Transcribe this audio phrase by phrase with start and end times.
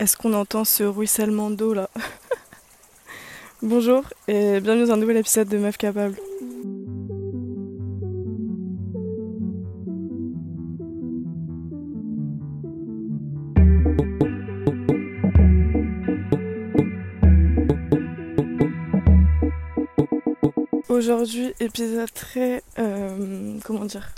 [0.00, 1.90] Est-ce qu'on entend ce ruissellement d'eau là
[3.62, 6.14] Bonjour et bienvenue dans un nouvel épisode de Meuf Capable.
[20.88, 22.62] Aujourd'hui, épisode très.
[22.78, 24.14] euh, comment dire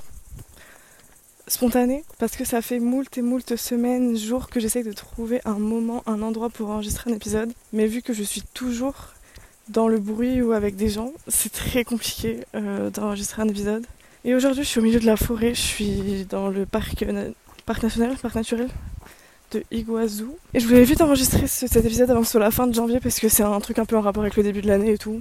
[1.50, 5.58] Spontané, parce que ça fait moult et moult semaines, jours que j'essaye de trouver un
[5.58, 7.52] moment, un endroit pour enregistrer un épisode.
[7.72, 8.94] Mais vu que je suis toujours
[9.68, 13.84] dans le bruit ou avec des gens, c'est très compliqué euh, d'enregistrer un épisode.
[14.24, 17.04] Et aujourd'hui, je suis au milieu de la forêt, je suis dans le parc,
[17.66, 18.68] parc national, parc naturel
[19.50, 20.26] de Iguazu.
[20.54, 22.74] Et je voulais vite enregistrer ce- cet épisode avant que ce soit la fin de
[22.74, 24.92] janvier parce que c'est un truc un peu en rapport avec le début de l'année
[24.92, 25.20] et tout.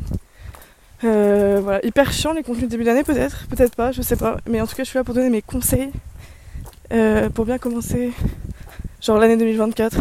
[1.04, 4.38] Euh, voilà, hyper chiant les contenus début d'année peut-être, peut-être pas, je sais pas.
[4.48, 5.90] Mais en tout cas, je suis là pour donner mes conseils
[6.92, 8.12] euh, pour bien commencer,
[9.02, 9.96] genre l'année 2024.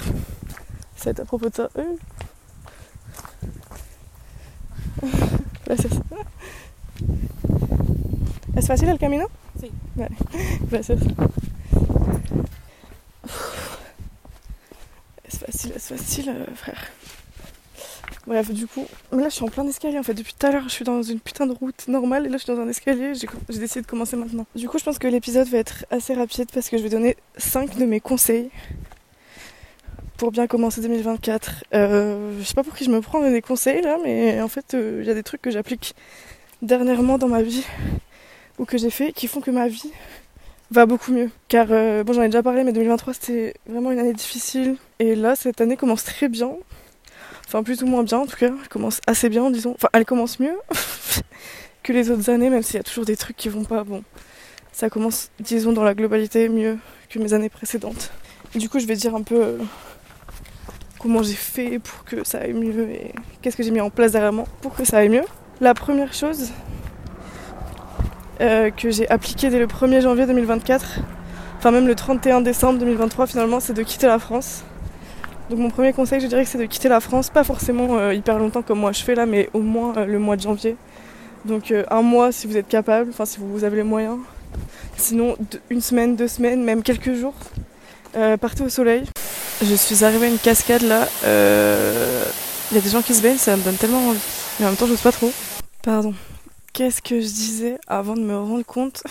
[0.96, 1.70] Ça va être à propos de ça.
[1.78, 1.94] Euh.
[5.66, 5.92] Gracias.
[8.56, 9.28] ¿Es fácil el camino?
[9.60, 9.70] Sí.
[9.94, 10.16] Vale,
[10.70, 10.98] gracias.
[15.24, 16.90] Est-ce facile, est-ce facile, euh, frère
[18.28, 20.12] Bref, du coup, là je suis en plein escalier en fait.
[20.12, 22.44] Depuis tout à l'heure, je suis dans une putain de route normale et là je
[22.44, 23.14] suis dans un escalier.
[23.14, 24.44] J'ai j'ai décidé de commencer maintenant.
[24.54, 27.16] Du coup, je pense que l'épisode va être assez rapide parce que je vais donner
[27.38, 28.50] 5 de mes conseils
[30.18, 31.64] pour bien commencer 2024.
[31.72, 34.74] Euh, je sais pas pour qui je me prends des conseils là, mais en fait,
[34.74, 35.94] euh, il y a des trucs que j'applique
[36.60, 37.64] dernièrement dans ma vie
[38.58, 39.90] ou que j'ai fait qui font que ma vie
[40.70, 41.30] va beaucoup mieux.
[41.48, 44.76] Car, euh, bon, j'en ai déjà parlé, mais 2023 c'était vraiment une année difficile.
[44.98, 46.50] Et là, cette année commence très bien.
[47.48, 48.50] Enfin, plus ou moins bien en tout cas.
[48.60, 49.72] Elle commence assez bien, disons.
[49.74, 50.56] Enfin, elle commence mieux
[51.82, 53.84] que les autres années, même s'il y a toujours des trucs qui vont pas.
[53.84, 54.04] Bon,
[54.70, 56.76] ça commence, disons, dans la globalité mieux
[57.08, 58.12] que mes années précédentes.
[58.54, 59.58] Du coup, je vais dire un peu euh,
[60.98, 64.12] comment j'ai fait pour que ça aille mieux et qu'est-ce que j'ai mis en place
[64.12, 65.24] derrière moi pour que ça aille mieux.
[65.62, 66.50] La première chose
[68.42, 71.00] euh, que j'ai appliquée dès le 1er janvier 2024,
[71.56, 74.64] enfin même le 31 décembre 2023 finalement, c'est de quitter la France.
[75.50, 78.12] Donc mon premier conseil, je dirais que c'est de quitter la France, pas forcément euh,
[78.12, 80.76] hyper longtemps comme moi je fais là, mais au moins euh, le mois de janvier.
[81.46, 84.18] Donc euh, un mois si vous êtes capable, enfin si vous avez les moyens.
[84.96, 85.36] Sinon
[85.70, 87.34] une semaine, deux semaines, même quelques jours.
[88.40, 89.04] Partez au soleil.
[89.62, 91.06] Je suis arrivée à une cascade là.
[91.22, 94.18] Il y a des gens qui se baignent, ça me donne tellement envie.
[94.58, 95.32] Mais en même temps, j'ose pas trop.
[95.82, 96.14] Pardon.
[96.72, 99.04] Qu'est-ce que je disais avant de me rendre compte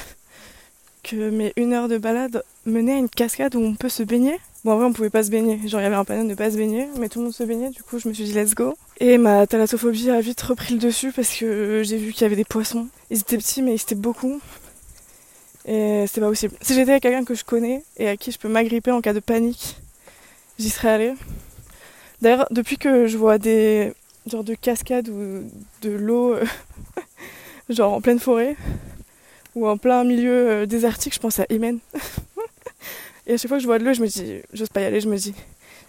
[1.03, 4.37] que mes une heure de balade menaient à une cascade où on peut se baigner?
[4.67, 5.65] Bon, en vrai, on pouvait pas se baigner.
[5.65, 7.33] Genre, il y avait un panneau de ne pas se baigner, mais tout le monde
[7.33, 7.69] se baignait.
[7.69, 8.75] Du coup, je me suis dit, let's go.
[8.99, 12.35] Et ma thalassophobie a vite repris le dessus parce que j'ai vu qu'il y avait
[12.35, 12.89] des poissons.
[13.09, 14.41] Ils étaient petits, mais ils étaient beaucoup.
[15.63, 16.53] Et c'était pas possible.
[16.59, 19.13] Si j'étais avec quelqu'un que je connais et à qui je peux m'agripper en cas
[19.13, 19.77] de panique,
[20.59, 21.13] j'y serais allée.
[22.21, 23.93] D'ailleurs, depuis que je vois des
[24.29, 25.49] genres de cascades ou
[25.81, 26.35] de l'eau,
[27.69, 28.57] genre en pleine forêt
[29.55, 31.79] ou en plein milieu euh, désertique, je pense à Imen.
[33.27, 34.85] et à chaque fois que je vois de l'eau, je me dis, j'ose pas y
[34.85, 35.35] aller, je me dis,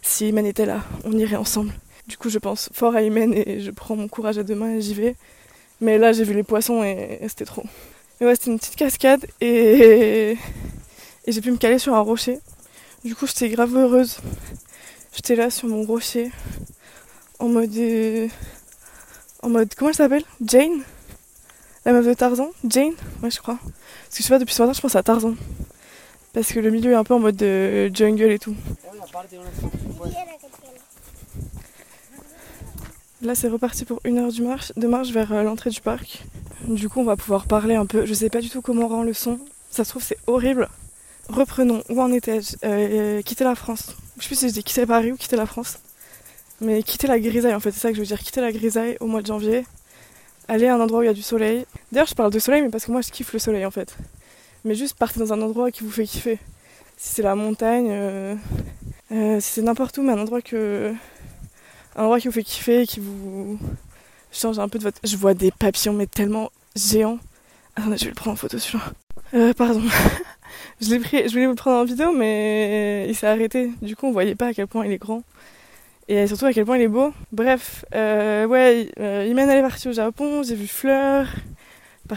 [0.03, 1.73] si Imen était là, on irait ensemble.
[2.07, 4.75] Du coup, je pense fort à Imen et je prends mon courage à deux mains
[4.75, 5.17] et j'y vais.
[5.81, 7.63] Mais là, j'ai vu les poissons et, c'était trop.
[8.21, 10.37] Mais ouais, c'était une petite cascade et,
[11.25, 12.41] et j'ai pu me caler sur un rocher.
[13.05, 14.19] Du coup, j'étais grave heureuse.
[15.15, 16.31] J'étais là sur mon rocher
[17.39, 17.77] en mode.
[17.77, 18.29] euh,
[19.43, 19.73] En mode.
[19.77, 20.25] Comment elle s'appelle?
[20.45, 20.83] Jane?
[21.85, 22.51] La meuf de Tarzan?
[22.65, 22.95] Jane?
[23.23, 23.59] Ouais, je crois.
[23.63, 25.35] Parce que je sais pas, depuis ce matin, je pense à Tarzan.
[26.33, 28.55] Parce que le milieu est un peu en mode de jungle et tout.
[33.23, 36.23] Là, c'est reparti pour une heure de marche vers euh, l'entrée du parc.
[36.69, 38.07] Du coup, on va pouvoir parler un peu.
[38.07, 39.39] Je sais pas du tout comment on rend le son.
[39.71, 40.69] Ça se trouve, c'est horrible.
[41.29, 41.83] Reprenons.
[41.89, 43.97] Où en étais-je Euh, Quitter la France?
[44.19, 45.79] Je sais plus si je dis quitter Paris ou quitter la France.
[46.61, 48.19] Mais quitter la grisaille, en fait, c'est ça que je veux dire.
[48.21, 49.65] Quitter la grisaille au mois de janvier.
[50.47, 51.67] Aller à un endroit où il y a du soleil.
[51.91, 53.97] D'ailleurs, je parle de soleil, mais parce que moi, je kiffe le soleil, en fait.
[54.69, 56.39] Mais juste partez dans un endroit qui vous fait kiffer.
[56.99, 58.35] Si c'est la montagne, euh,
[59.13, 60.93] euh, si c'est n'importe où, mais un endroit que.
[61.97, 63.59] Un endroit qui vous fait kiffer, qui vous
[64.31, 65.01] change un peu de votre.
[65.05, 67.19] Je vois des papillons, mais tellement géants.
[67.77, 68.85] Attendez, je vais le prendre en photo celui-là.
[69.33, 69.81] Euh, pardon.
[70.83, 73.71] je l'ai pris, je voulais vous le prendre en vidéo, mais il s'est arrêté.
[73.81, 75.23] Du coup, on voyait pas à quel point il est grand.
[76.09, 77.15] Et surtout à quel point il est beau.
[77.33, 81.27] Bref, euh, ouais, euh, Imen elle est partie au Japon, j'ai vu Fleur,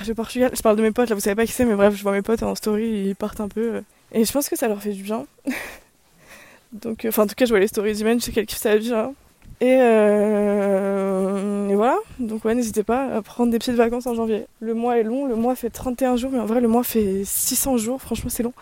[0.10, 0.52] au Portugal.
[0.56, 2.12] Je parle de mes potes, là vous savez pas qui c'est, mais bref, je vois
[2.12, 3.76] mes potes en story, ils partent un peu.
[3.76, 3.82] euh.
[4.14, 5.26] Et je pense que ça leur fait du bien.
[6.74, 8.60] Donc, euh, enfin, en tout cas, je vois les stories d'Imen, je sais qu'elle kiffe
[8.60, 9.14] sa vie, hein.
[9.60, 14.46] Et, euh, voilà, donc ouais, n'hésitez pas à prendre des petites vacances en janvier.
[14.60, 17.24] Le mois est long, le mois fait 31 jours, mais en vrai, le mois fait
[17.26, 18.54] 600 jours, franchement, c'est long.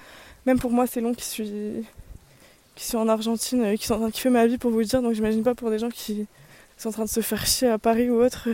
[0.46, 1.86] Même pour moi, c'est long qui suis,
[2.76, 4.86] qui suis en Argentine, qui sont en train de kiffer ma vie pour vous le
[4.86, 6.26] dire, donc j'imagine pas pour des gens qui
[6.78, 8.50] sont en train de se faire chier à Paris ou autre,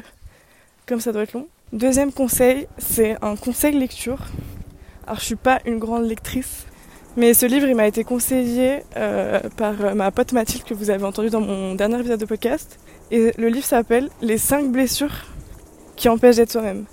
[0.86, 1.48] comme ça doit être long.
[1.74, 4.20] Deuxième conseil, c'est un conseil lecture.
[5.08, 6.68] Alors je suis pas une grande lectrice,
[7.18, 11.04] mais ce livre il m'a été conseillé euh, par ma pote Mathilde que vous avez
[11.04, 12.80] entendu dans mon dernier épisode de podcast.
[13.10, 15.26] Et le livre s'appelle Les 5 blessures
[15.96, 16.86] qui empêchent d'être soi-même.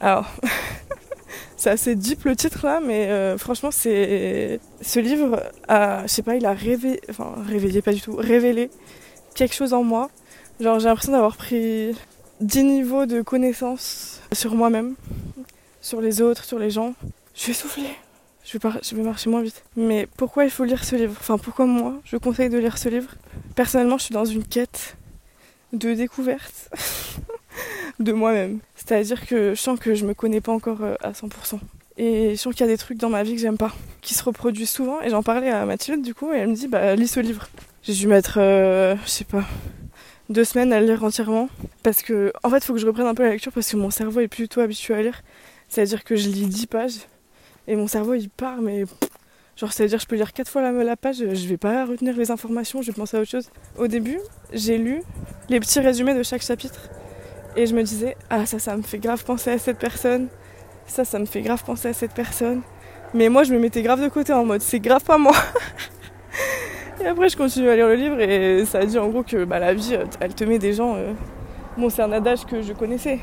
[0.00, 0.26] Alors,
[1.56, 6.22] c'est assez deep le titre là, mais euh, franchement, c'est ce livre a, je sais
[6.22, 8.68] pas, il a réveillé, enfin réveillé pas du tout, révélé
[9.36, 10.10] quelque chose en moi.
[10.60, 11.94] Genre, j'ai l'impression d'avoir pris
[12.42, 14.94] 10 niveaux de connaissances sur moi-même,
[15.80, 16.94] sur les autres, sur les gens.
[17.34, 17.90] Je vais souffler.
[18.44, 19.62] Je vais, je vais marcher moins vite.
[19.76, 21.14] Mais pourquoi il faut lire ce livre?
[21.20, 23.14] Enfin, pourquoi moi, je conseille de lire ce livre?
[23.54, 24.96] Personnellement, je suis dans une quête
[25.72, 26.70] de découverte
[28.00, 28.58] de moi-même.
[28.74, 31.60] C'est-à-dire que je sens que je me connais pas encore euh, à 100%.
[31.96, 34.14] Et je sens qu'il y a des trucs dans ma vie que j'aime pas, qui
[34.14, 35.00] se reproduisent souvent.
[35.02, 37.48] Et j'en parlais à Mathilde du coup, et elle me dit bah lis ce livre.
[37.82, 39.44] J'ai dû mettre, euh, je sais pas,
[40.32, 41.48] deux semaines à lire entièrement.
[41.82, 43.90] Parce que, en fait, faut que je reprenne un peu la lecture parce que mon
[43.90, 45.22] cerveau est plutôt habitué à lire.
[45.68, 46.98] C'est-à-dire que je lis 10 pages
[47.66, 48.84] et mon cerveau il part, mais
[49.56, 52.30] genre, c'est-à-dire je peux lire 4 fois la, la page, je vais pas retenir les
[52.30, 53.50] informations, je vais penser à autre chose.
[53.78, 54.18] Au début,
[54.52, 55.02] j'ai lu
[55.48, 56.90] les petits résumés de chaque chapitre
[57.56, 60.28] et je me disais, ah, ça, ça me fait grave penser à cette personne,
[60.86, 62.62] ça, ça me fait grave penser à cette personne.
[63.14, 65.36] Mais moi, je me mettais grave de côté en mode, c'est grave pas moi.
[67.02, 69.58] Et après, je continue à lire le livre et ça dit en gros que bah,
[69.58, 70.94] la vie, elle te met des gens.
[70.94, 71.12] Euh,
[71.76, 73.18] bon, c'est un adage que je connaissais.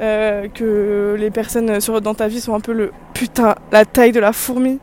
[0.00, 4.12] Euh, que les personnes sur, dans ta vie sont un peu le putain, la taille
[4.12, 4.78] de la fourmi.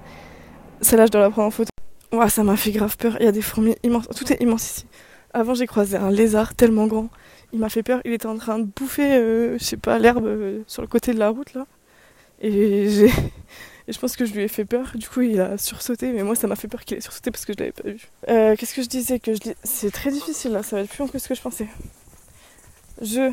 [0.82, 1.70] Celle-là, je dois la prendre en photo.
[2.14, 3.18] Ouah, ça m'a fait grave peur.
[3.20, 4.08] Il y a des fourmis immenses.
[4.16, 4.86] Tout est immense ici.
[5.34, 7.10] Avant, j'ai croisé un lézard tellement grand.
[7.54, 8.02] Il m'a fait peur.
[8.06, 10.30] Il était en train de bouffer, euh, je sais pas, l'herbe
[10.68, 11.66] sur le côté de la route là.
[12.40, 13.12] Et j'ai.
[13.88, 14.94] Et je pense que je lui ai fait peur.
[14.96, 16.12] Du coup, il a sursauté.
[16.12, 18.08] Mais moi, ça m'a fait peur qu'il ait sursauté parce que je l'avais pas vu.
[18.30, 20.64] Euh, Qu'est-ce que je disais que je C'est très difficile là.
[20.64, 21.68] Ça va être plus long que ce que je pensais.
[23.02, 23.32] Je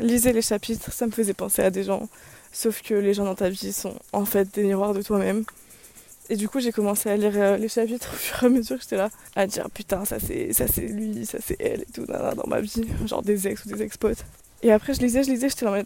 [0.00, 0.92] lisais les chapitres.
[0.92, 2.08] Ça me faisait penser à des gens.
[2.52, 5.44] Sauf que les gens dans ta vie sont en fait des miroirs de toi-même.
[6.30, 8.78] Et du coup, j'ai commencé à lire euh, les chapitres au fur et à mesure.
[8.80, 12.06] J'étais là à dire putain, ça c'est ça c'est lui, ça c'est elle et tout
[12.06, 14.24] dans ma vie, genre des ex ou des ex-potes.
[14.62, 15.82] Et après, je lisais, je lisais, j'étais là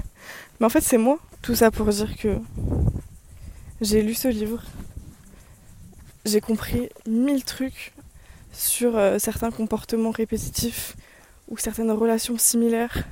[0.60, 1.18] mais en fait, c'est moi.
[1.42, 2.38] Tout ça pour dire que
[3.82, 4.62] j'ai lu ce livre.
[6.24, 7.92] J'ai compris mille trucs
[8.52, 10.96] sur euh, certains comportements répétitifs
[11.48, 13.04] ou certaines relations similaires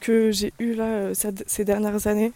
[0.00, 1.14] que j'ai eues là euh,
[1.46, 2.32] ces dernières années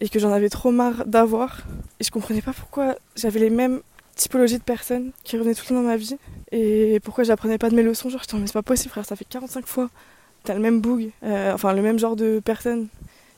[0.00, 1.60] et que j'en avais trop marre d'avoir.
[2.00, 3.82] Et je comprenais pas pourquoi j'avais les mêmes
[4.16, 6.16] typologies de personnes qui revenaient tout le temps dans ma vie
[6.50, 8.08] et pourquoi j'apprenais pas de mes leçons.
[8.08, 9.90] Genre, je mais c'est pas possible, frère, ça fait 45 fois.
[10.42, 12.88] T'as le même boug, euh, enfin le même genre de personne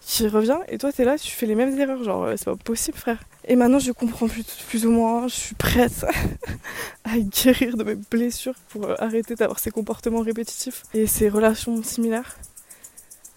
[0.09, 2.03] qui revient et toi t'es là, tu fais les mêmes erreurs.
[2.03, 3.19] Genre, c'est pas possible, frère.
[3.47, 5.29] Et maintenant, je comprends plus, plus ou moins.
[5.29, 6.07] Je suis prête
[7.05, 11.83] à guérir de mes blessures pour euh, arrêter d'avoir ces comportements répétitifs et ces relations
[11.83, 12.39] similaires.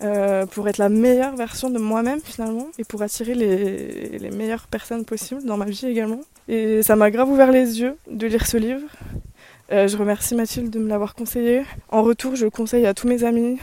[0.01, 4.65] Euh, pour être la meilleure version de moi-même finalement et pour attirer les, les, meilleures
[4.65, 6.21] personnes possibles dans ma vie également.
[6.47, 8.81] Et ça m'a grave ouvert les yeux de lire ce livre.
[9.71, 11.63] Euh, je remercie Mathilde de me l'avoir conseillé.
[11.89, 13.59] En retour, je le conseille à tous mes amis,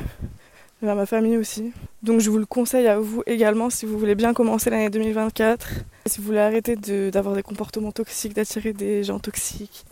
[0.87, 1.73] à ma famille aussi.
[2.03, 5.69] Donc je vous le conseille à vous également si vous voulez bien commencer l'année 2024.
[6.07, 6.77] Si vous voulez arrêter
[7.11, 9.85] d'avoir des comportements toxiques, d'attirer des gens toxiques.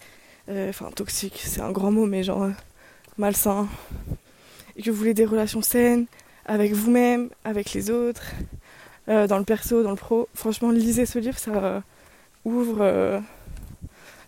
[0.48, 2.50] Euh, enfin toxiques, c'est un grand mot, mais genre euh,
[3.18, 3.66] malsains.
[4.76, 6.06] Et que vous voulez des relations saines
[6.44, 8.30] avec vous-même, avec les autres,
[9.08, 10.28] euh, dans le perso, dans le pro.
[10.34, 11.82] Franchement, lisez ce livre, ça
[12.44, 13.20] ouvre...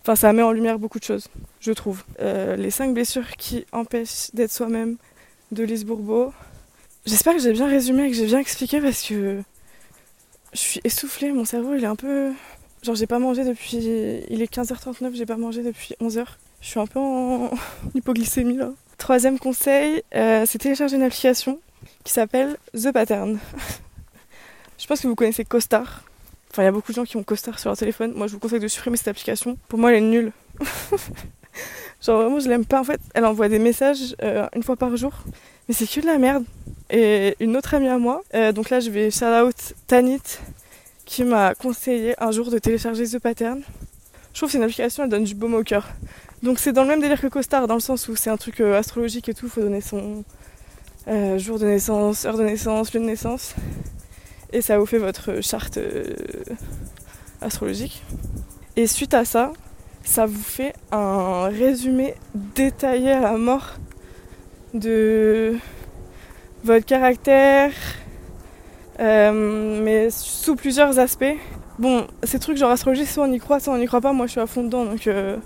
[0.02, 1.28] Enfin, ça met en lumière beaucoup de choses,
[1.60, 2.02] je trouve.
[2.18, 4.96] les 5 blessures qui empêchent d'être soi-même
[5.52, 6.32] de Lise Bourbeau.
[7.08, 9.40] J'espère que j'ai bien résumé que j'ai bien expliqué parce que
[10.52, 12.32] je suis essoufflée, mon cerveau il est un peu.
[12.82, 13.78] Genre j'ai pas mangé depuis.
[13.78, 16.26] Il est 15h39, j'ai pas mangé depuis 11h.
[16.60, 17.50] Je suis un peu en
[17.94, 18.72] hypoglycémie là.
[18.98, 21.58] Troisième conseil, euh, c'est télécharger une application
[22.04, 23.38] qui s'appelle The Pattern.
[24.78, 26.02] je pense que vous connaissez CoStar.
[26.50, 28.12] Enfin, il y a beaucoup de gens qui ont CoStar sur leur téléphone.
[28.16, 29.56] Moi, je vous conseille de supprimer cette application.
[29.68, 30.32] Pour moi, elle est nulle.
[32.00, 32.80] Genre, vraiment, je l'aime pas.
[32.80, 35.12] En fait, elle envoie des messages euh, une fois par jour.
[35.68, 36.44] Mais c'est que de la merde
[36.90, 38.22] et une autre amie à moi.
[38.34, 40.22] Euh, donc là, je vais shout out Tanit
[41.04, 43.62] qui m'a conseillé un jour de télécharger The Pattern.
[44.32, 45.88] Je trouve que c'est une application, elle donne du baume au cœur.
[46.42, 48.60] Donc c'est dans le même délire que CoStar, dans le sens où c'est un truc
[48.60, 50.24] euh, astrologique et tout, faut donner son
[51.38, 53.54] jour de naissance, heure de naissance, lieu de naissance.
[54.52, 55.78] Et ça vous fait votre charte
[57.40, 58.02] astrologique.
[58.76, 59.52] Et suite à ça,
[60.08, 63.74] ça vous fait un résumé détaillé à la mort
[64.72, 65.54] de
[66.64, 67.72] votre caractère,
[69.00, 71.36] euh, mais sous plusieurs aspects.
[71.78, 74.26] Bon, ces trucs genre astrologie, soit on y croit, soit on n'y croit pas, moi
[74.26, 75.36] je suis à fond dedans, donc euh,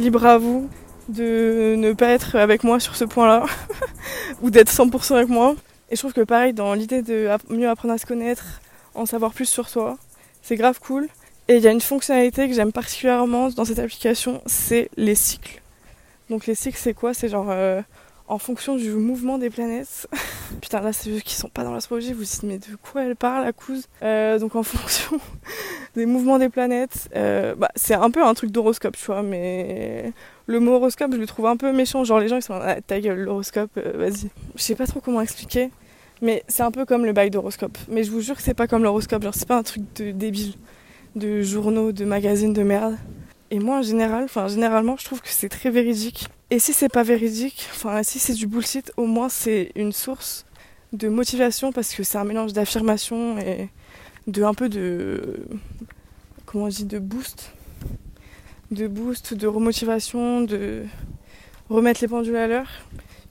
[0.00, 0.68] libre à vous
[1.08, 3.44] de ne pas être avec moi sur ce point-là,
[4.42, 5.54] ou d'être 100% avec moi.
[5.88, 8.60] Et je trouve que pareil, dans l'idée de mieux apprendre à se connaître,
[8.96, 9.98] en savoir plus sur soi,
[10.42, 11.08] c'est grave cool.
[11.50, 15.60] Et il y a une fonctionnalité que j'aime particulièrement dans cette application, c'est les cycles.
[16.28, 17.12] Donc les cycles, c'est quoi?
[17.12, 17.82] C'est genre euh,
[18.28, 20.06] en fonction du mouvement des planètes.
[20.62, 23.16] Putain, là, c'est ceux qui sont pas dans l'astrologie, vous dites, mais de quoi elle
[23.16, 23.88] parle, la couse?
[24.04, 25.18] Euh, Donc en fonction
[25.96, 30.12] des mouvements des planètes, euh, bah, c'est un peu un truc d'horoscope, tu vois, mais
[30.46, 32.04] le mot horoscope, je le trouve un peu méchant.
[32.04, 34.30] Genre les gens, ils sont ah, ta gueule, l'horoscope, vas-y.
[34.54, 35.70] Je sais pas trop comment expliquer.
[36.22, 37.76] Mais c'est un peu comme le bail d'horoscope.
[37.88, 39.24] Mais je vous jure que c'est pas comme l'horoscope.
[39.24, 40.54] Genre, c'est pas un truc de débile,
[41.16, 42.96] de journaux, de magazines de merde.
[43.50, 46.28] Et moi, en général, généralement, je trouve que c'est très véridique.
[46.50, 50.46] Et si c'est pas véridique, enfin, si c'est du bullshit, au moins c'est une source
[50.92, 53.68] de motivation parce que c'est un mélange d'affirmation et
[54.26, 55.46] de un peu de.
[56.46, 57.52] Comment on dit De boost.
[58.70, 60.84] De boost, de remotivation, de
[61.68, 62.70] remettre les pendules à l'heure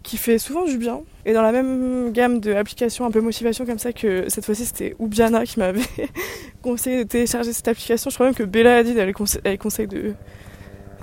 [0.09, 1.01] qui fait souvent du bien.
[1.25, 4.95] Et dans la même gamme d'applications un peu motivation comme ça que cette fois-ci c'était
[4.97, 5.83] Oubiana qui m'avait
[6.63, 8.09] conseillé de télécharger cette application.
[8.09, 9.13] Je crois même que Bella Hadid elle,
[9.43, 10.13] elle conseille de,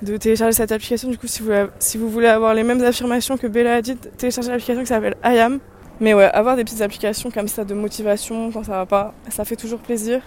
[0.01, 1.09] de télécharger cette application.
[1.09, 4.49] Du coup si vous, si vous voulez avoir les mêmes affirmations que Bella Hadid, téléchargez
[4.49, 5.59] l'application qui s'appelle IAM.
[6.01, 9.45] Mais ouais, avoir des petites applications comme ça de motivation quand ça va pas, ça
[9.45, 10.21] fait toujours plaisir.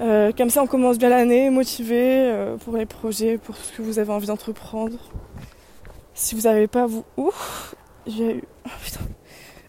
[0.00, 3.82] Euh, comme ça on commence bien l'année, motivé euh, pour les projets, pour ce que
[3.82, 4.96] vous avez envie d'entreprendre.
[6.18, 7.04] Si vous n'avez pas vous.
[7.16, 8.42] Ouf J'ai eu.
[8.66, 9.00] Oh, putain.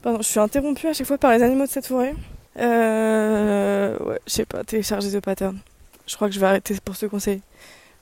[0.01, 2.15] Pardon, je suis interrompue à chaque fois par les animaux de cette forêt.
[2.57, 3.95] Euh.
[3.99, 5.59] Ouais, je sais pas, télécharger de pattern.
[6.07, 7.41] Je crois que je vais arrêter pour ce conseil.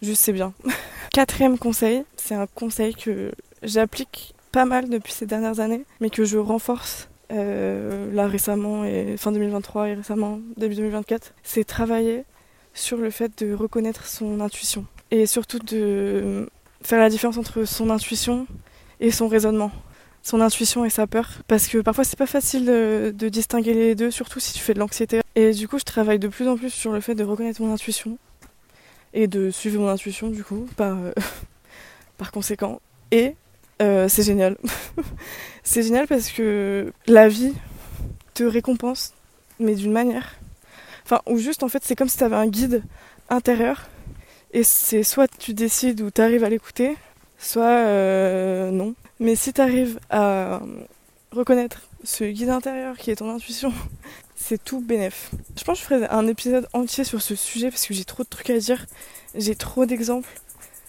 [0.01, 0.53] Juste, c'est bien.
[1.13, 6.23] Quatrième conseil, c'est un conseil que j'applique pas mal depuis ces dernières années, mais que
[6.23, 11.33] je renforce euh, là récemment et fin 2023 et récemment début 2024.
[11.43, 12.23] C'est travailler
[12.73, 16.49] sur le fait de reconnaître son intuition et surtout de
[16.81, 18.47] faire la différence entre son intuition
[18.99, 19.71] et son raisonnement.
[20.23, 21.29] Son intuition et sa peur.
[21.47, 24.79] Parce que parfois c'est pas facile de, distinguer les deux, surtout si tu fais de
[24.79, 25.21] l'anxiété.
[25.35, 27.73] Et du coup je travaille de plus en plus sur le fait de reconnaître mon
[27.73, 28.17] intuition.
[29.13, 31.13] Et de suivre mon intuition du coup, par, euh,
[32.17, 32.81] par conséquent.
[33.11, 33.35] Et
[33.81, 34.57] euh, c'est génial.
[35.63, 37.53] c'est génial parce que la vie
[38.33, 39.13] te récompense,
[39.59, 40.35] mais d'une manière.
[41.05, 42.83] Enfin, ou juste en fait c'est comme si tu avais un guide
[43.29, 43.87] intérieur
[44.57, 46.97] et c'est soit tu décides ou tu arrives à l'écouter,
[47.37, 48.95] soit euh, non.
[49.19, 50.61] Mais si tu arrives à
[51.31, 53.71] reconnaître ce guide intérieur qui est ton intuition,
[54.35, 55.29] c'est tout bénef.
[55.55, 58.23] Je pense que je ferai un épisode entier sur ce sujet parce que j'ai trop
[58.23, 58.87] de trucs à dire.
[59.35, 60.41] J'ai trop d'exemples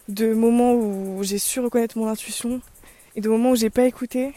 [0.08, 2.62] de moments où j'ai su reconnaître mon intuition
[3.16, 4.32] et de moments où j'ai pas écouté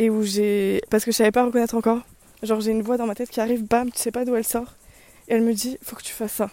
[0.00, 2.00] et où j'ai parce que je savais pas reconnaître encore.
[2.42, 4.44] Genre j'ai une voix dans ma tête qui arrive, bam, tu sais pas d'où elle
[4.44, 4.74] sort
[5.28, 6.50] et elle me dit faut que tu fasses ça.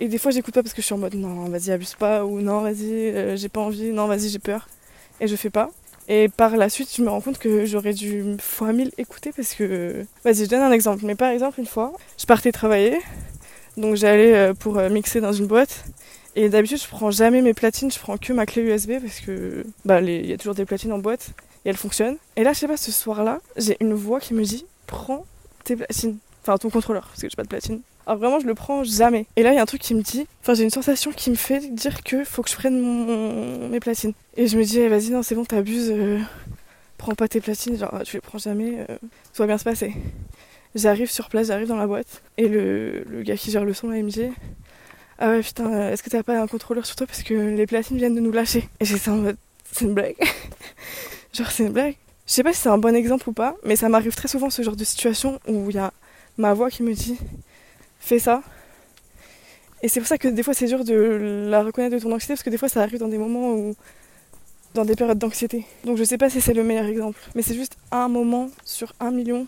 [0.00, 2.24] Et des fois, j'écoute pas parce que je suis en mode non, vas-y, abuse pas,
[2.24, 4.68] ou non, vas-y, euh, j'ai pas envie, non, vas-y, j'ai peur.
[5.20, 5.70] Et je fais pas.
[6.08, 9.54] Et par la suite, je me rends compte que j'aurais dû fois mille écouter parce
[9.54, 10.04] que.
[10.24, 11.04] Vas-y, je donne un exemple.
[11.04, 12.98] Mais par exemple, une fois, je partais travailler,
[13.76, 15.84] donc j'allais euh, pour euh, mixer dans une boîte.
[16.36, 19.64] Et d'habitude, je prends jamais mes platines, je prends que ma clé USB parce que
[19.86, 21.30] bah il y a toujours des platines en boîte
[21.64, 22.18] et elles fonctionnent.
[22.36, 25.24] Et là, je sais pas, ce soir-là, j'ai une voix qui me dit prends
[25.64, 27.80] tes platines, enfin ton contrôleur parce que j'ai pas de platine.
[28.06, 29.26] Alors vraiment, je le prends jamais.
[29.34, 31.28] Et là, il y a un truc qui me dit, enfin, j'ai une sensation qui
[31.30, 34.12] me fait dire que faut que je prenne mes platines.
[34.36, 35.90] Et je me dis, eh, vas-y, non, c'est bon, t'abuses.
[35.90, 36.20] Euh,
[36.98, 38.96] prends pas tes platines, genre, tu les prends jamais, euh,
[39.32, 39.92] tout va bien se passer.
[40.76, 42.22] J'arrive sur place, j'arrive dans la boîte.
[42.36, 44.28] Et le, le, gars qui gère le son, là, il me dit,
[45.18, 47.66] ah ouais, putain, euh, est-ce que t'as pas un contrôleur sur toi parce que les
[47.66, 48.68] platines viennent de nous lâcher?
[48.78, 49.36] Et j'étais en mode,
[49.72, 50.16] c'est une blague.
[51.32, 51.96] genre, c'est une blague.
[52.26, 54.50] Je sais pas si c'est un bon exemple ou pas, mais ça m'arrive très souvent
[54.50, 55.92] ce genre de situation où il y a
[56.38, 57.18] ma voix qui me dit
[58.06, 58.42] fais ça.
[59.82, 62.34] Et c'est pour ça que des fois c'est dur de la reconnaître de ton anxiété
[62.34, 63.74] parce que des fois ça arrive dans des moments où
[64.74, 65.66] dans des périodes d'anxiété.
[65.84, 68.92] Donc je sais pas si c'est le meilleur exemple, mais c'est juste un moment sur
[69.00, 69.46] un million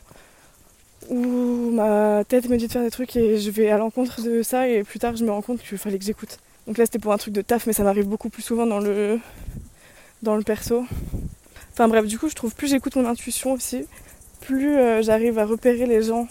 [1.09, 4.43] où ma tête me dit de faire des trucs et je vais à l'encontre de
[4.43, 6.39] ça et plus tard je me rends compte qu'il fallait que j'écoute.
[6.67, 8.81] Donc là c'était pour un truc de taf mais ça m'arrive beaucoup plus souvent dans
[8.81, 9.19] le
[10.23, 10.85] dans le perso.
[11.73, 13.87] Enfin bref, du coup je trouve plus j'écoute mon intuition aussi,
[14.41, 16.27] plus euh, j'arrive à repérer les gens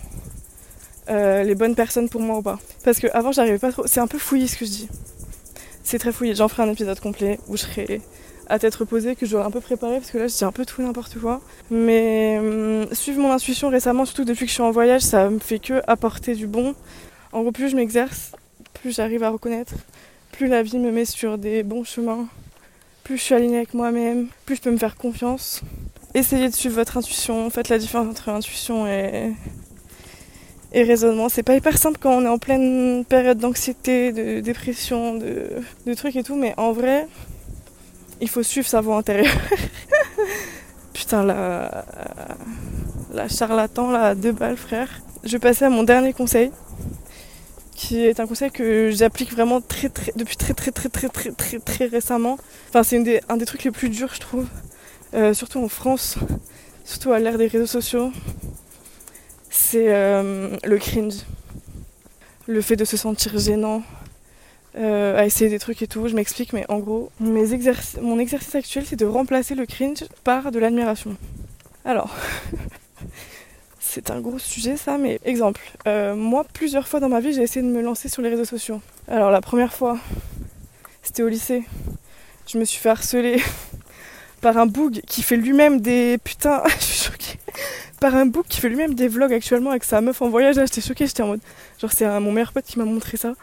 [1.10, 2.60] euh, les bonnes personnes pour moi ou pas.
[2.84, 3.88] Parce que avant j'arrivais pas trop.
[3.88, 4.90] C'est un peu fouillé ce que je dis.
[5.84, 6.36] C'est très fouillé.
[6.36, 8.02] J'en ferai un épisode complet où je serai
[8.50, 10.66] à tête reposée, que j'aurai un peu préparé parce que là je dis un peu
[10.66, 11.42] tout n'importe quoi.
[11.70, 15.40] Mais hum, suivre mon intuition récemment, surtout depuis que je suis en voyage, ça me
[15.40, 16.76] fait que apporter du bon.
[17.34, 18.32] En gros, plus je m'exerce,
[18.74, 19.74] plus j'arrive à reconnaître,
[20.32, 22.28] plus la vie me met sur des bons chemins,
[23.04, 25.62] plus je suis alignée avec moi-même, plus je peux me faire confiance.
[26.14, 29.34] Essayez de suivre votre intuition, faites la différence entre intuition et
[30.74, 31.30] et raisonnement.
[31.30, 35.50] C'est pas hyper simple quand on est en pleine période d'anxiété, de dépression, de,
[35.86, 37.08] de trucs et tout, mais en vrai,
[38.22, 39.34] il faut suivre sa voix intérieure.
[40.94, 41.86] Putain, la,
[43.14, 44.90] la charlatan, là, deux balles, frère.
[45.24, 46.52] Je vais passer à mon dernier conseil,
[47.76, 51.32] qui est un conseil que j'applique vraiment très, très, depuis très, très, très, très, très,
[51.32, 52.38] très, très récemment.
[52.70, 54.48] Enfin, c'est un des trucs les plus durs, je trouve,
[55.14, 56.18] euh, surtout en France,
[56.84, 58.12] surtout à l'ère des réseaux sociaux.
[59.60, 61.26] C'est euh, le cringe,
[62.46, 63.82] le fait de se sentir gênant,
[64.78, 66.08] euh, à essayer des trucs et tout.
[66.08, 70.60] Je m'explique, mais en gros, mon exercice actuel, c'est de remplacer le cringe par de
[70.60, 71.18] l'admiration.
[71.86, 72.16] Alors,
[73.80, 77.42] c'est un gros sujet ça, mais exemple, euh, moi, plusieurs fois dans ma vie, j'ai
[77.42, 78.80] essayé de me lancer sur les réseaux sociaux.
[79.08, 79.98] Alors, la première fois,
[81.02, 81.64] c'était au lycée.
[82.46, 83.42] Je me suis fait harceler
[84.42, 86.20] par un boug qui fait lui-même des.
[86.24, 87.40] Putain, je suis choquée.
[88.00, 90.56] Par un boug qui fait lui-même des vlogs actuellement avec sa meuf en voyage.
[90.56, 91.40] Là, j'étais choquée, j'étais en mode.
[91.82, 93.34] Genre, c'est mon meilleur pote qui m'a montré ça.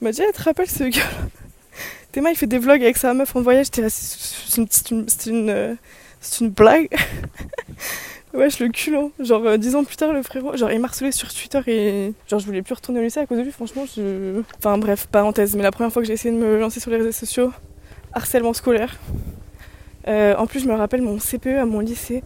[0.00, 1.00] Il m'a dit, tu te rappelles ce gars?
[2.12, 3.66] Théma, il fait des vlogs avec sa meuf en voyage.
[3.66, 5.74] J'étais là, c'est une, une, euh,
[6.40, 6.88] une, blague.
[8.34, 9.12] Wesh, le culot.
[9.18, 12.12] Genre, euh, dix ans plus tard, le frérot, genre, il m'a harcelé sur Twitter et.
[12.28, 13.84] Genre, je voulais plus retourner au lycée à cause de lui, franchement.
[13.96, 14.42] Je...
[14.58, 15.56] Enfin, bref, parenthèse.
[15.56, 17.50] Mais la première fois que j'ai essayé de me lancer sur les réseaux sociaux,
[18.12, 18.98] harcèlement scolaire.
[20.08, 22.22] Euh, en plus, je me rappelle mon CPE à mon lycée.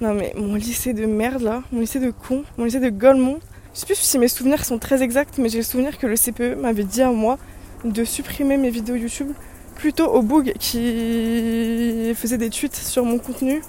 [0.00, 3.40] Non, mais mon lycée de merde là, mon lycée de con, mon lycée de Golemont.
[3.74, 6.16] Je sais plus si mes souvenirs sont très exacts, mais j'ai le souvenir que le
[6.16, 7.38] CPE m'avait dit à moi
[7.84, 9.32] de supprimer mes vidéos YouTube
[9.74, 13.62] plutôt au Boug qui faisait des tweets sur mon contenu,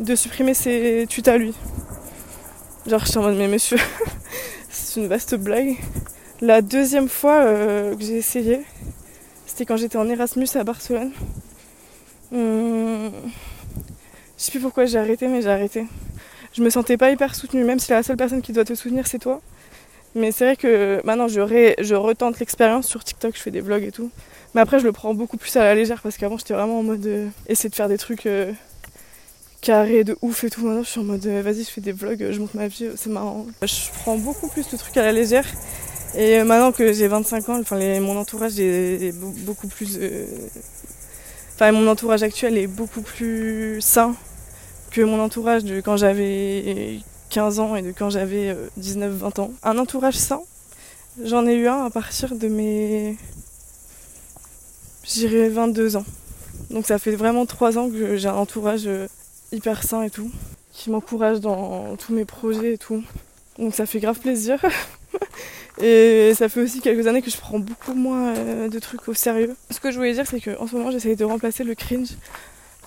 [0.00, 1.54] de supprimer ses tweets à lui.
[2.86, 3.78] Genre, je suis en mode, mais monsieur,
[4.70, 5.76] c'est une vaste blague.
[6.40, 8.60] La deuxième fois euh, que j'ai essayé,
[9.46, 11.10] c'était quand j'étais en Erasmus à Barcelone.
[12.32, 13.10] Hum,
[14.38, 15.86] je sais plus pourquoi j'ai arrêté, mais j'ai arrêté.
[16.52, 19.06] Je me sentais pas hyper soutenue, même si la seule personne qui doit te soutenir
[19.06, 19.40] c'est toi.
[20.14, 23.92] Mais c'est vrai que maintenant je, retente l'expérience sur TikTok, je fais des vlogs et
[23.92, 24.10] tout.
[24.54, 26.82] Mais après je le prends beaucoup plus à la légère parce qu'avant j'étais vraiment en
[26.82, 28.52] mode euh, essayer de faire des trucs euh,
[29.60, 30.64] carrés de ouf et tout.
[30.64, 32.88] Maintenant je suis en mode euh, vas-y je fais des vlogs, je montre ma vie,
[32.96, 33.46] c'est marrant.
[33.62, 35.44] Je prends beaucoup plus le truc à la légère.
[36.16, 39.12] Et maintenant que j'ai 25 ans, enfin mon entourage est,
[39.44, 39.98] beaucoup plus
[41.54, 44.14] Enfin, mon entourage actuel est beaucoup plus sain
[44.96, 49.50] que mon entourage de quand j'avais 15 ans et de quand j'avais 19-20 euh, ans.
[49.62, 50.40] Un entourage sain,
[51.22, 53.18] j'en ai eu un à partir de mes.
[55.04, 56.04] J'irais 22 ans.
[56.70, 59.06] Donc ça fait vraiment 3 ans que j'ai un entourage euh,
[59.52, 60.30] hyper sain et tout,
[60.72, 63.04] qui m'encourage dans tous mes projets et tout.
[63.58, 64.64] Donc ça fait grave plaisir.
[65.78, 69.12] Et ça fait aussi quelques années que je prends beaucoup moins euh, de trucs au
[69.12, 69.54] sérieux.
[69.70, 72.16] Ce que je voulais dire, c'est qu'en ce moment, j'essaye de remplacer le cringe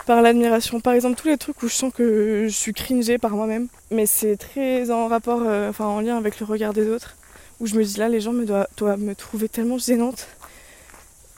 [0.09, 0.79] par l'admiration.
[0.79, 4.07] Par exemple, tous les trucs où je sens que je suis cringée par moi-même, mais
[4.07, 7.15] c'est très en rapport, euh, enfin en lien avec le regard des autres,
[7.59, 10.25] où je me dis là, les gens doivent, me trouver tellement gênante.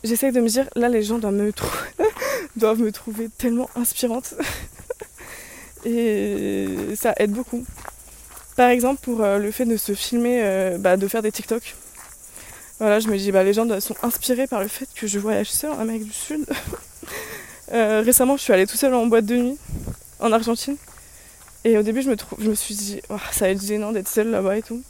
[0.05, 1.51] J'essaye de me dire là, les gens doivent me,
[2.55, 4.35] me trouver tellement inspirante.
[5.85, 7.65] Et ça aide beaucoup.
[8.55, 11.75] Par exemple, pour euh, le fait de se filmer, euh, bah, de faire des TikTok.
[12.79, 15.51] Voilà, je me dis, bah, les gens sont inspirés par le fait que je voyage
[15.51, 16.45] seul en Amérique du Sud.
[17.71, 19.57] Euh, récemment, je suis allée tout seule en boîte de nuit
[20.19, 20.77] en Argentine.
[21.63, 24.29] Et au début, je me, je me suis dit, ça va être gênant d'être seule
[24.29, 24.81] là-bas et tout.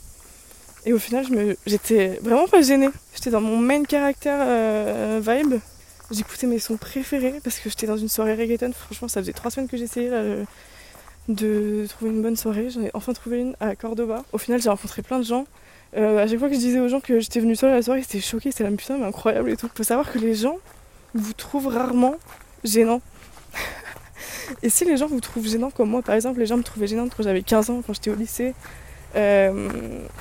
[0.84, 1.26] Et au final,
[1.66, 2.88] j'étais vraiment pas gênée.
[3.14, 5.60] J'étais dans mon main caractère vibe.
[6.10, 8.72] J'écoutais mes sons préférés parce que j'étais dans une soirée reggaeton.
[8.72, 10.10] Franchement, ça faisait trois semaines que j'essayais
[11.28, 12.70] de trouver une bonne soirée.
[12.70, 14.24] J'en ai enfin trouvé une à Cordoba.
[14.32, 15.46] Au final, j'ai rencontré plein de gens.
[15.96, 17.82] Euh, à chaque fois que je disais aux gens que j'étais venue seule à la
[17.82, 18.50] soirée, ils étaient choqués.
[18.50, 19.68] C'était la putain, mais incroyable et tout.
[19.74, 20.58] Faut savoir que les gens
[21.14, 22.16] vous trouvent rarement
[22.64, 23.00] gênant.
[24.62, 26.86] et si les gens vous trouvent gênant, comme moi par exemple, les gens me trouvaient
[26.86, 28.54] gênante quand j'avais 15 ans, quand j'étais au lycée.
[29.14, 29.68] Euh,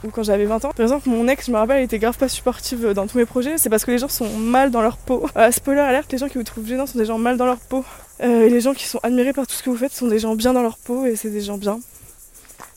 [0.04, 0.72] ou quand j'avais 20 ans.
[0.76, 3.26] Par exemple, mon ex, je me rappelle, elle était grave pas supportive dans tous mes
[3.26, 3.58] projets.
[3.58, 5.26] C'est parce que les gens sont mal dans leur peau.
[5.52, 7.86] Spoiler alerte, les gens qui vous trouvent gênant sont des gens mal dans leur peau.
[8.22, 10.20] Euh, et les gens qui sont admirés par tout ce que vous faites sont des
[10.20, 11.80] gens bien dans leur peau et c'est des gens bien.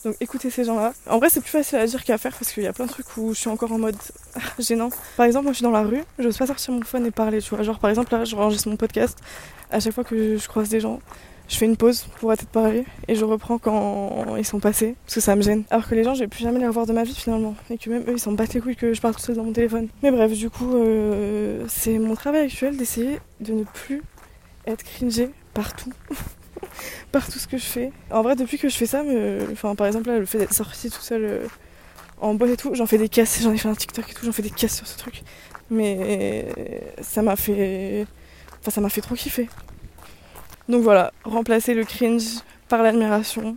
[0.05, 0.93] Donc écoutez ces gens-là.
[1.09, 2.91] En vrai, c'est plus facile à dire qu'à faire parce qu'il y a plein de
[2.91, 3.97] trucs où je suis encore en mode
[4.59, 4.91] gênant.
[5.17, 7.11] Par exemple, moi je suis dans la rue, je n'ose pas sortir mon phone et
[7.11, 7.63] parler, tu vois.
[7.63, 9.19] Genre par exemple, là, je range mon podcast.
[9.71, 11.01] À chaque fois que je croise des gens,
[11.49, 14.95] je fais une pause pour arrêter de parler et je reprends quand ils sont passés
[15.05, 15.65] parce que ça me gêne.
[15.71, 17.79] Alors que les gens, je vais plus jamais les revoir de ma vie finalement et
[17.79, 19.53] que même eux, ils s'en battent les couilles que je parle tout seul dans mon
[19.53, 19.89] téléphone.
[20.03, 24.03] Mais bref, du coup, euh, c'est mon travail actuel d'essayer de ne plus
[24.67, 25.93] être cringé partout.
[27.13, 27.93] par tout ce que je fais.
[28.11, 29.03] En vrai, depuis que je fais ça,
[29.77, 31.47] par exemple, là, le fait d'être sorti tout seul euh,
[32.21, 34.25] en boîte et tout, j'en fais des casses, j'en ai fait un TikTok et tout,
[34.25, 35.23] j'en fais des casses sur ce truc.
[35.71, 36.47] Mais
[37.01, 38.07] ça m'a fait.
[38.61, 39.49] Enfin, ça m'a fait trop kiffer.
[40.69, 43.57] Donc voilà, remplacer le cringe par l'admiration.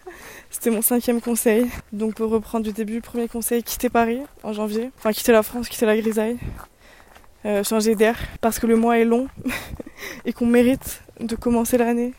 [0.50, 1.68] C'était mon cinquième conseil.
[1.92, 4.90] Donc pour reprendre du début, premier conseil, quitter Paris en janvier.
[4.98, 6.38] Enfin quitter la France, quitter la grisaille.
[7.46, 9.26] Euh, changer d'air parce que le mois est long
[10.26, 12.12] et qu'on mérite de commencer l'année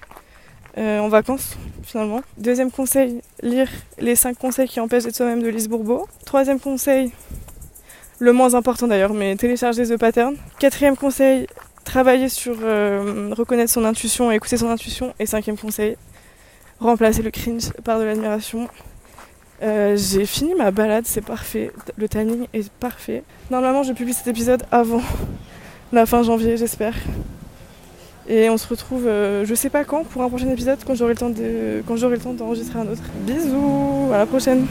[0.77, 2.21] euh, en vacances finalement.
[2.37, 3.67] Deuxième conseil, lire
[3.99, 6.07] les cinq conseils qui empêchent d'être soi-même de Lise Bourbeau.
[6.25, 7.11] Troisième conseil,
[8.19, 10.35] le moins important d'ailleurs, mais télécharger The Pattern.
[10.59, 11.47] Quatrième conseil,
[11.83, 15.13] travailler sur euh, reconnaître son intuition et écouter son intuition.
[15.19, 15.97] Et cinquième conseil,
[16.79, 18.69] remplacer le cringe par de l'admiration.
[19.61, 21.71] Euh, j'ai fini ma balade, c'est parfait.
[21.97, 23.23] Le timing est parfait.
[23.49, 25.01] Normalement, je publie cet épisode avant
[25.91, 26.95] la fin janvier, j'espère.
[28.31, 31.11] Et on se retrouve, euh, je sais pas quand, pour un prochain épisode, quand j'aurai
[31.11, 33.03] le temps d'enregistrer un autre.
[33.25, 34.67] Bisous, à la prochaine.